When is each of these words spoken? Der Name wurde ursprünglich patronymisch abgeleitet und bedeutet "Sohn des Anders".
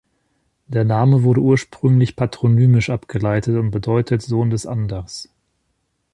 Der 0.65 0.83
Name 0.83 1.21
wurde 1.21 1.41
ursprünglich 1.41 2.15
patronymisch 2.15 2.89
abgeleitet 2.89 3.55
und 3.57 3.69
bedeutet 3.69 4.23
"Sohn 4.23 4.49
des 4.49 4.65
Anders". 4.65 5.29